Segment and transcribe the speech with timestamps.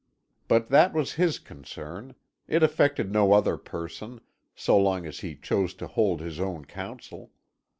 [0.47, 2.15] But that was his concern;
[2.47, 4.19] it affected no other person,
[4.55, 7.29] so long as he chose to hold his own counsel.